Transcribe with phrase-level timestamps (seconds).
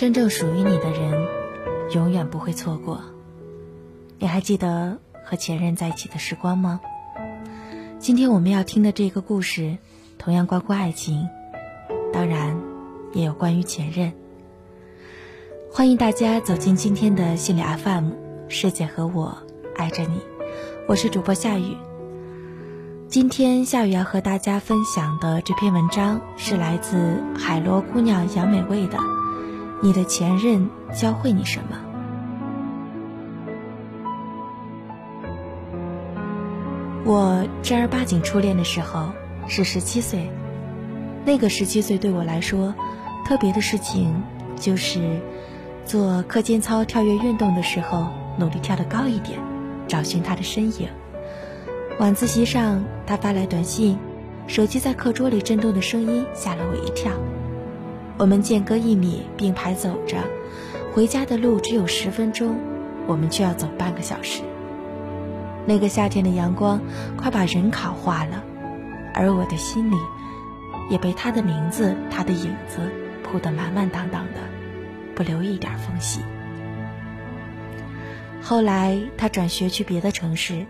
[0.00, 1.28] 真正属于你的人，
[1.92, 3.02] 永远不会错过。
[4.18, 4.96] 你还记得
[5.26, 6.80] 和前任在一起的时光吗？
[7.98, 9.76] 今天我们要听的这个故事，
[10.16, 11.28] 同样关乎爱情，
[12.14, 12.58] 当然
[13.12, 14.14] 也有关于前任。
[15.70, 18.12] 欢迎大家走进今天的心理 FM，
[18.48, 19.36] 师姐和我
[19.76, 20.18] 爱着你，
[20.88, 21.76] 我是主播夏雨。
[23.10, 29.19] 今天夏雨要和大家分享的这篇文章是来自海螺姑娘杨美味的。
[29.82, 31.78] 你的前任教会你什么？
[37.06, 39.10] 我正儿八经初恋的时候
[39.48, 40.30] 是十七岁，
[41.24, 42.74] 那个十七岁对我来说，
[43.24, 44.22] 特别的事情
[44.54, 45.18] 就是
[45.86, 48.08] 做课间操跳跃运动的时候，
[48.38, 49.40] 努力跳得高一点，
[49.88, 50.88] 找寻他的身影。
[51.98, 53.98] 晚自习上，他发来短信，
[54.46, 57.10] 手机在课桌里震动的声音吓了我一跳。
[58.20, 60.18] 我们间隔一米并排走着，
[60.92, 62.54] 回家的路只有十分钟，
[63.06, 64.42] 我们却要走半个小时。
[65.64, 66.82] 那个夏天的阳光
[67.16, 68.44] 快把人烤化了，
[69.14, 69.96] 而我的心里
[70.90, 74.40] 也被他的名字、他的影子铺得满满当当的，
[75.14, 76.20] 不留一点缝隙。
[78.42, 80.66] 后来他转学去别的城市，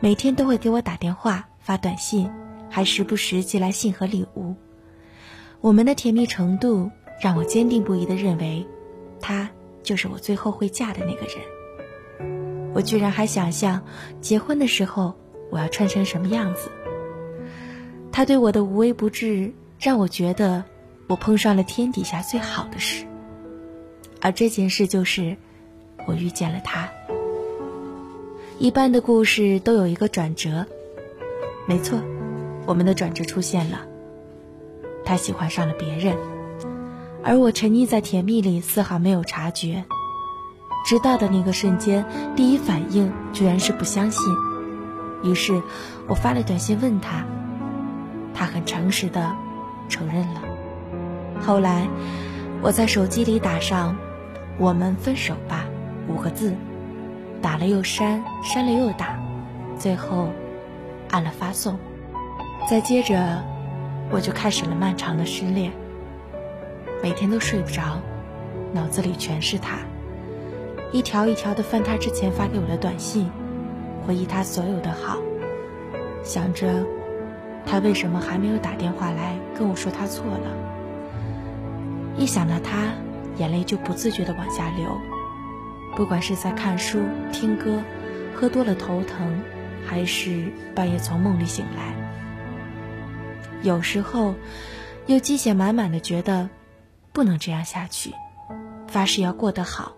[0.00, 2.30] 每天都会给我打电话、发短信，
[2.68, 4.54] 还时不时寄来信和礼物。
[5.64, 8.66] 我们的甜蜜程度让我坚定不移地认为，
[9.18, 9.48] 他
[9.82, 12.74] 就是我最后会嫁的那个人。
[12.74, 13.82] 我居然还想象
[14.20, 15.14] 结婚的时候
[15.50, 16.70] 我要穿成什么样子。
[18.12, 20.62] 他对我的无微不至让我觉得
[21.06, 23.06] 我碰上了天底下最好的事。
[24.20, 25.34] 而这件事就是
[26.06, 26.90] 我遇见了他。
[28.58, 30.66] 一般的故事都有一个转折，
[31.66, 31.98] 没错，
[32.66, 33.93] 我们的转折出现了。
[35.04, 36.16] 他喜欢上了别人，
[37.22, 39.84] 而我沉溺在甜蜜里，丝毫没有察觉。
[40.86, 42.04] 知道的那个瞬间，
[42.36, 44.22] 第一反应居然是不相信。
[45.22, 45.62] 于是，
[46.08, 47.24] 我发了短信问他，
[48.34, 49.34] 他很诚实的
[49.88, 50.42] 承认了。
[51.40, 51.88] 后来，
[52.62, 53.96] 我在手机里打上
[54.58, 55.64] “我们分手吧”
[56.08, 56.54] 五个字，
[57.40, 59.18] 打了又删，删了又打，
[59.78, 60.30] 最后
[61.10, 61.78] 按了发送。
[62.68, 63.53] 再接着。
[64.10, 65.72] 我就开始了漫长的失恋，
[67.02, 68.00] 每天都睡不着，
[68.72, 69.78] 脑子里全是他，
[70.92, 73.28] 一条一条的翻他之前发给我的短信，
[74.06, 75.18] 回忆他所有的好，
[76.22, 76.84] 想着
[77.66, 80.56] 他为什么还没有打电话来跟我说他错了。
[82.16, 82.92] 一想到他，
[83.38, 84.86] 眼泪就不自觉的往下流，
[85.96, 87.00] 不管是在看书、
[87.32, 87.82] 听歌、
[88.32, 89.40] 喝多了头疼，
[89.84, 92.03] 还是半夜从梦里醒来。
[93.64, 94.34] 有时候，
[95.06, 96.50] 又积血满满的觉得，
[97.14, 98.12] 不能这样下去，
[98.86, 99.96] 发誓要过得好，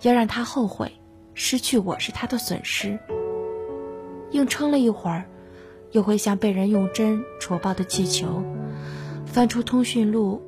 [0.00, 0.90] 要让他后悔，
[1.34, 2.98] 失去我是他的损失。
[4.30, 5.26] 硬撑了一会儿，
[5.90, 8.42] 又会像被人用针戳爆的气球，
[9.26, 10.42] 翻出通讯录，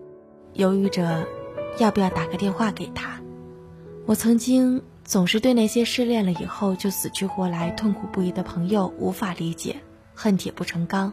[0.54, 1.26] 犹豫着
[1.78, 3.20] 要不要打个电话给他。
[4.06, 9.76] 我曾经总是对那些失恋了以后就死去活来、痛苦不已的朋友无法理解，
[10.14, 11.12] 恨铁不成钢，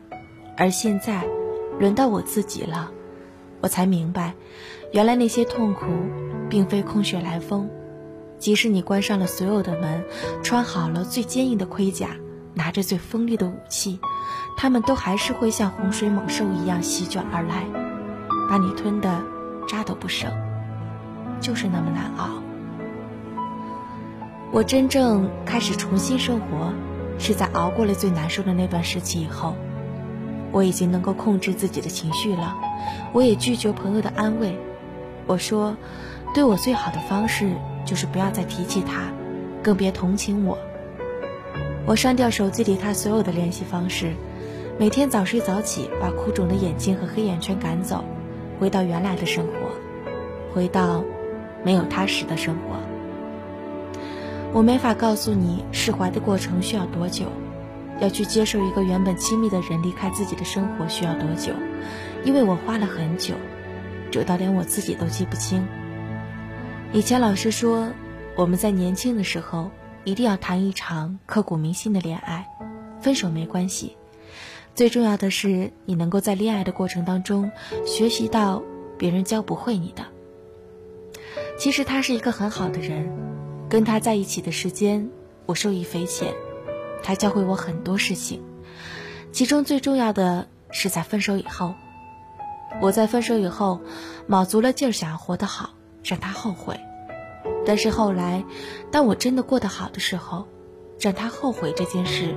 [0.56, 1.41] 而现在。
[1.82, 2.92] 轮到我自己了，
[3.60, 4.36] 我才明白，
[4.94, 5.88] 原来那些痛苦，
[6.48, 7.68] 并非空穴来风。
[8.38, 10.04] 即使你关上了所有的门，
[10.44, 12.10] 穿好了最坚硬的盔甲，
[12.54, 14.00] 拿着最锋利的武器，
[14.56, 17.66] 他们都还是会像洪水猛兽一样席卷而来，
[18.48, 19.24] 把你吞得
[19.68, 20.32] 渣都不剩。
[21.40, 22.30] 就是那么难熬。
[24.52, 26.72] 我真正开始重新生活，
[27.18, 29.56] 是在熬过了最难受的那段时期以后。
[30.52, 32.56] 我已经能够控制自己的情绪了，
[33.14, 34.58] 我也拒绝朋友的安慰。
[35.28, 35.76] 我说，
[36.34, 37.52] 对我最好的方式
[37.86, 39.04] 就是不要再提起他，
[39.64, 40.58] 更别同情我。
[41.86, 44.14] 我删掉手机里他所有的联系方式，
[44.78, 48.04] 每天早睡早起，把哭肿的眼睛和黑眼圈赶走，
[48.60, 49.54] 回到原来的生活，
[50.54, 51.04] 回到
[51.64, 52.76] 没有他时的生活。
[54.54, 57.26] 我没法告诉你释怀的过程需要多久。
[58.02, 61.54] 要去接受一个原本亲密的人离开自己的生活需要多久？
[62.26, 63.36] 因为我花了很久，
[64.12, 65.66] 久到连我自己都记不清。
[66.92, 67.90] 以前老师说，
[68.36, 69.72] 我们在年轻的时候
[70.04, 72.48] 一定要谈一场刻骨铭心的恋爱，
[73.00, 73.96] 分手没关系，
[74.76, 77.52] 最重要的是你能够在恋爱的过程当中
[77.86, 78.62] 学习到
[78.98, 80.04] 别人教不会你的。
[81.58, 83.10] 其实他是一个很好的人，
[83.70, 85.10] 跟他在一起的时间，
[85.46, 86.34] 我受益匪浅。
[87.04, 88.42] 他教会我很多事情，
[89.32, 91.74] 其中最重要的是在分手以后。
[92.82, 93.82] 我在分手以后，
[94.28, 95.72] 卯足了劲儿想要活得好，
[96.04, 96.80] 让他后悔。
[97.66, 98.44] 但是后来，
[98.92, 100.48] 当我真的过得好的时候，
[101.00, 102.36] 让他后悔这件事，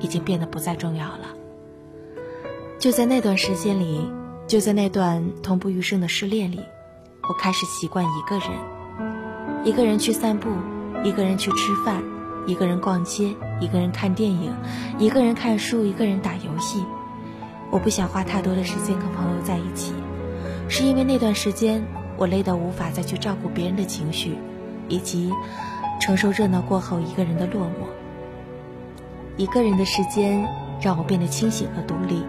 [0.00, 1.34] 已经变得不再重要了。
[2.78, 4.10] 就在那段时间里，
[4.46, 6.60] 就在那段痛不欲生的失恋里，
[7.28, 10.48] 我开始习惯一个人，一个人去散步，
[11.04, 12.02] 一个人去吃饭，
[12.48, 14.52] 一个人逛街，一个人看电影，
[14.98, 16.82] 一个人看书，一个人打游戏。
[17.70, 19.92] 我不想花太多的时间跟朋友在一起，
[20.68, 21.84] 是因为那段时间
[22.16, 24.36] 我累得无法再去照顾别人的情绪。
[24.88, 25.30] 以及
[26.00, 27.86] 承受热闹过后一个人的落寞。
[29.36, 30.48] 一个人的时间
[30.80, 32.22] 让我变得清醒和独立，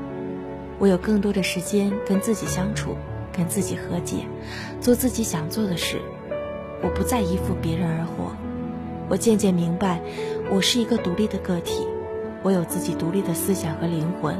[0.77, 2.97] 我有更多的时间跟自己相处，
[3.31, 4.25] 跟自己和解，
[4.81, 6.01] 做自己想做的事。
[6.83, 8.35] 我不再依附别人而活。
[9.09, 9.99] 我渐渐明白，
[10.51, 11.85] 我是一个独立的个体，
[12.43, 14.39] 我有自己独立的思想和灵魂，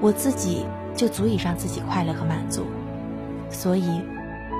[0.00, 2.64] 我自己就足以让自己快乐和满足。
[3.48, 4.02] 所以，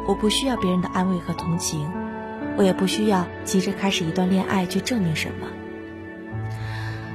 [0.06, 1.90] 我不需要别人的安慰和同情。
[2.56, 5.46] 我也不需要急着开始一段恋爱去证明什么。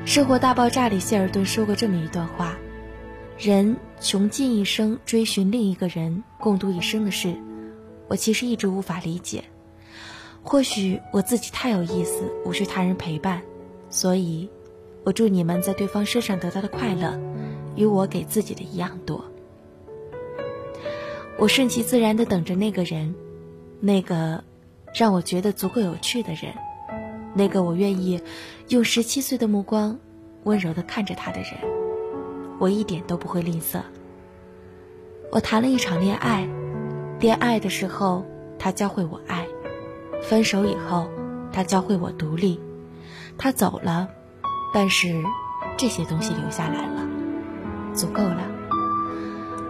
[0.08, 2.56] 《生活大爆炸》里，谢尔顿说过这么一段话：
[3.38, 7.36] 人穷尽一生追寻另一个人共度一生的事，
[8.08, 9.44] 我其实一直无法理解。
[10.46, 13.42] 或许我自己太有意思，无需他人陪伴，
[13.90, 14.48] 所以，
[15.04, 17.20] 我祝你们在对方身上得到的快乐，
[17.76, 19.26] 与我给自己的一样多。
[21.38, 23.14] 我顺其自然的等着那个人，
[23.82, 24.44] 那个。
[24.98, 26.54] 让我觉得足够有趣的人，
[27.34, 28.22] 那个我愿意
[28.70, 30.00] 用十七岁的目光
[30.46, 31.52] 温柔的看着他的人，
[32.60, 33.82] 我一点都不会吝啬。
[35.32, 36.48] 我谈了一场恋爱，
[37.20, 38.24] 恋爱的时候
[38.58, 39.45] 他教会我爱，
[40.28, 41.08] 分手以后
[41.54, 42.60] 他教会我独立，
[43.38, 44.08] 他走了，
[44.74, 45.24] 但是
[45.78, 47.08] 这些东西留下来了，
[47.94, 48.42] 足够了。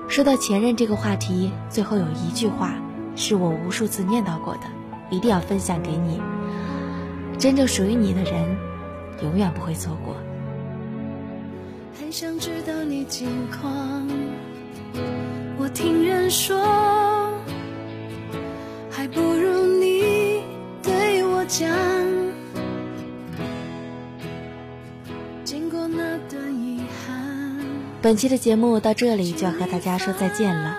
[0.08, 2.74] 说到前任这个话题，最后有一句话
[3.16, 4.62] 是我无数次念叨过的。
[5.12, 6.20] 一定要分享给你，
[7.38, 8.58] 真正属于你的人，
[9.22, 10.16] 永远不会错过。
[12.00, 14.08] 很想知道你近况，
[15.60, 16.65] 我听人说，
[21.48, 21.70] 讲。
[25.44, 27.58] 经过那段遗憾，
[28.02, 30.78] 本期的节目到这里就要和大家说再见了。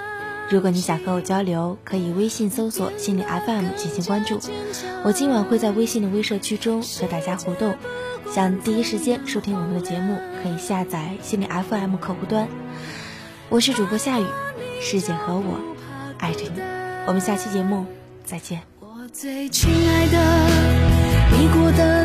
[0.48, 4.38] 如果你想和我交流，可以微信搜索“心理 FM” 进行关注。
[5.02, 7.74] 我今晚会在微信的微社区中和大家互动。
[8.32, 12.48] 想第一时间收听我们的节目，可以下载心理 FM 客户端。
[13.48, 14.26] 我是主播夏雨，
[14.80, 15.60] 世界和我
[16.18, 16.60] 爱着你。
[17.06, 17.86] 我们下期节目
[18.24, 18.75] 再见。
[19.18, 20.18] 最亲爱的，
[21.38, 22.04] 你过得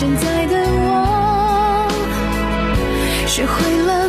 [0.00, 1.88] 现在的我
[3.26, 4.07] 学会了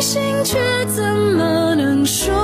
[0.00, 2.37] 心却怎么能说